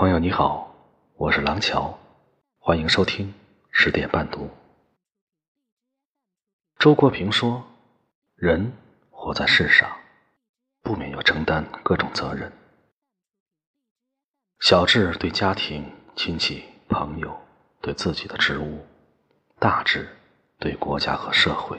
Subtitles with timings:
[0.00, 0.74] 朋友你好，
[1.16, 1.98] 我是廊桥，
[2.58, 3.34] 欢迎收听
[3.70, 4.48] 十点半读。
[6.78, 7.62] 周国平说
[8.34, 8.72] ：“人
[9.10, 9.94] 活在世上，
[10.80, 12.50] 不免要承担各种责任，
[14.60, 15.84] 小至对家庭、
[16.16, 17.38] 亲戚、朋友，
[17.82, 18.78] 对自己的职务；
[19.58, 20.08] 大至
[20.58, 21.78] 对国家和社会。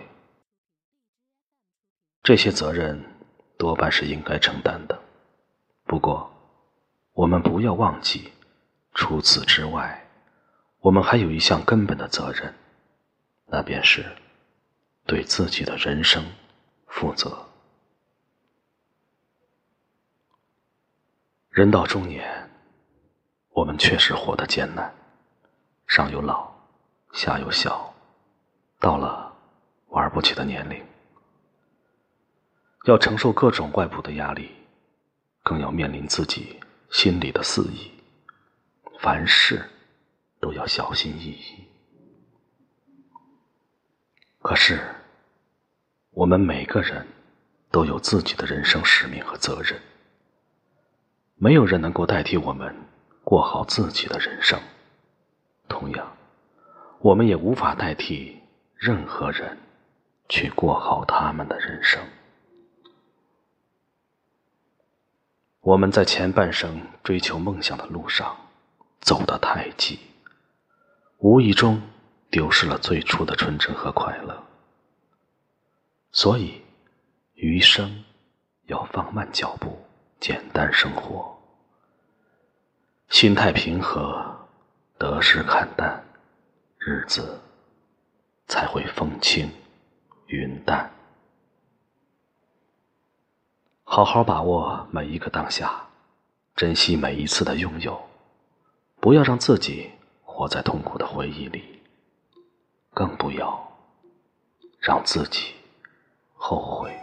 [2.22, 3.04] 这些责任
[3.58, 5.02] 多半是应该承担的。
[5.86, 6.32] 不过，
[7.14, 8.32] 我们不要忘记，
[8.94, 10.08] 除此之外，
[10.80, 12.54] 我们还有一项根本的责任，
[13.48, 14.06] 那便是。”
[15.04, 16.24] 对自己的人生
[16.88, 17.46] 负责。
[21.50, 22.50] 人到中年，
[23.50, 24.94] 我们确实活得艰难，
[25.88, 26.50] 上有老，
[27.12, 27.94] 下有小，
[28.80, 29.36] 到了
[29.88, 30.82] 玩不起的年龄，
[32.86, 34.52] 要承受各种外部的压力，
[35.44, 36.61] 更要面临自己
[36.92, 37.90] 心里的肆意，
[39.00, 39.66] 凡事
[40.42, 41.66] 都要小心翼翼。
[44.42, 44.78] 可是，
[46.12, 47.08] 我们每个人
[47.72, 49.82] 都有自己的人生使命和责任，
[51.36, 52.76] 没有人能够代替我们
[53.24, 54.60] 过好自己的人生。
[55.70, 56.18] 同样，
[57.00, 58.38] 我们也无法代替
[58.76, 59.58] 任何人
[60.28, 62.04] 去过好他们的人生。
[65.72, 68.36] 我们在前半生追求梦想的路上
[69.00, 69.98] 走得太急，
[71.20, 71.82] 无意中。
[72.30, 74.42] 丢失了最初的纯真和快乐，
[76.14, 76.62] 所以
[77.34, 78.06] 余生
[78.68, 79.78] 要放慢脚步，
[80.20, 81.38] 简单生活，
[83.10, 84.48] 心态平和，
[84.98, 86.02] 得失看淡，
[86.80, 87.42] 日子
[88.48, 89.52] 才会风轻
[90.28, 90.90] 云淡。
[93.94, 95.86] 好好把握每一个当下，
[96.56, 98.02] 珍惜每一次的拥有，
[99.02, 99.92] 不要让自己
[100.24, 101.82] 活在痛苦的回忆里。
[102.94, 103.70] 更不要
[104.80, 105.56] 让自己
[106.38, 106.98] 后悔，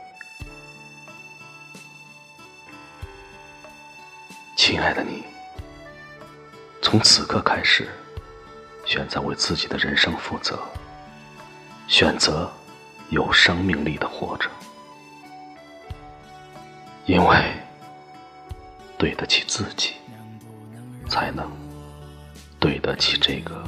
[4.57, 5.25] 亲爱的你，
[6.81, 7.87] 从此刻开始，
[8.87, 10.59] 选择为自己的人生负责，
[11.87, 12.51] 选择
[13.11, 14.49] 有生命力的活着，
[17.09, 17.37] 因为
[18.99, 19.95] 对得起自己，
[21.09, 21.51] 才能
[22.61, 23.65] 对得起这个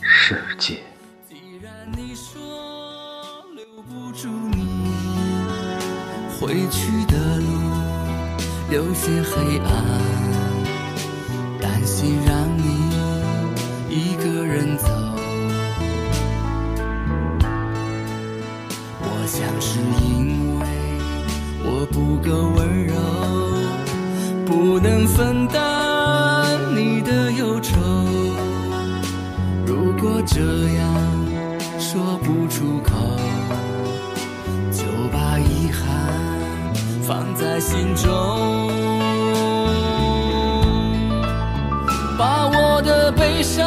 [0.00, 0.78] 世界。
[1.28, 4.64] 既然你说留不住你，
[6.40, 7.46] 回去的路
[8.70, 9.68] 有些黑暗，
[11.60, 12.64] 担心让你
[13.90, 14.88] 一个人走。
[19.02, 20.39] 我想是因为
[21.72, 22.94] 我不够温柔，
[24.44, 27.78] 不能分担你的忧愁。
[29.64, 30.40] 如果这
[30.76, 30.84] 样。
[31.92, 32.92] 说不出口，
[34.70, 35.82] 就把遗憾
[37.02, 38.08] 放在心中，
[42.16, 43.66] 把我的悲伤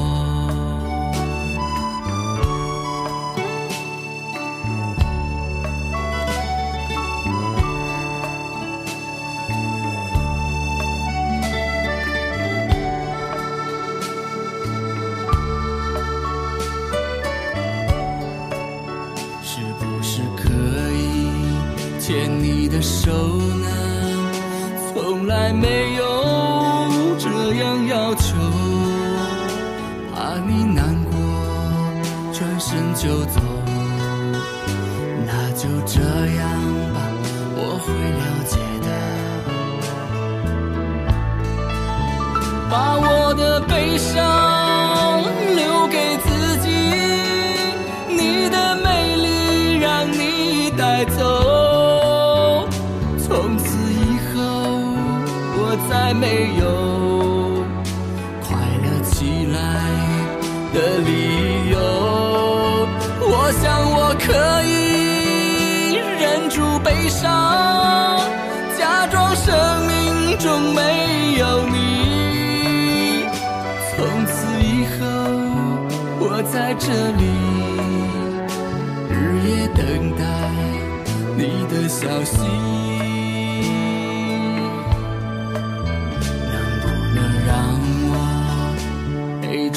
[22.01, 23.67] 牵你的手呢，
[24.91, 26.03] 从来没有
[27.19, 27.29] 这
[27.61, 28.35] 样要求，
[30.11, 31.11] 怕你难过，
[32.33, 33.39] 转身就走，
[35.27, 36.41] 那就这样
[36.91, 36.99] 吧，
[37.55, 38.89] 我会了解的，
[42.67, 44.20] 把我的悲伤
[56.41, 56.65] 没有
[58.43, 59.59] 快乐起来
[60.73, 61.77] 的理由。
[63.21, 64.25] 我想我可
[64.65, 67.29] 以忍住悲伤，
[68.75, 69.53] 假装生
[69.85, 71.75] 命中没有你。
[73.91, 74.33] 从此
[74.63, 74.65] 以
[74.97, 74.99] 后，
[76.21, 76.89] 我在这
[77.21, 77.23] 里，
[79.11, 79.13] 日
[79.47, 79.85] 夜等
[80.17, 80.23] 待
[81.37, 81.39] 你
[81.69, 83.10] 的消息。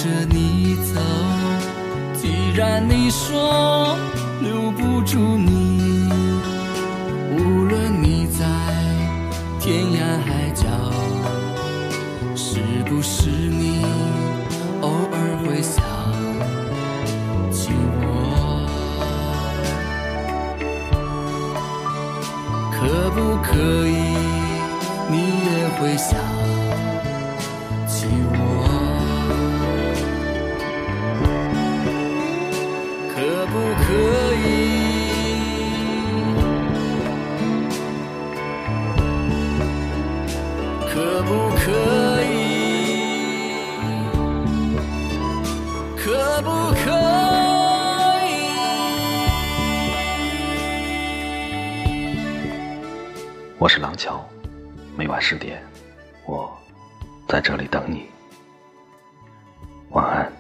[0.04, 1.00] 着你走？
[2.12, 3.96] 既然你说
[4.42, 6.06] 留不住你，
[7.32, 8.44] 无论你在
[9.58, 9.96] 天涯
[10.26, 10.66] 海角，
[12.36, 13.82] 是不是你
[14.82, 15.82] 偶尔会想
[17.50, 17.70] 起
[18.02, 18.68] 我？
[22.70, 22.76] 可
[23.12, 23.56] 不可
[23.88, 23.96] 以
[25.08, 25.16] 你
[25.46, 25.48] 也
[25.80, 26.20] 会想
[40.94, 43.56] 可不可以？
[45.96, 46.92] 可不可
[48.28, 48.30] 以？
[53.58, 54.24] 我是廊桥，
[54.96, 55.60] 每晚十点，
[56.26, 56.56] 我
[57.26, 58.06] 在这里等你。
[59.90, 60.33] 晚安。